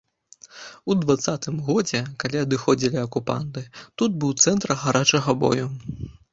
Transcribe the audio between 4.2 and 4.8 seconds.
быў цэнтр